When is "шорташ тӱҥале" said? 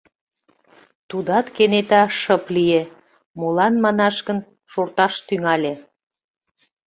4.71-5.73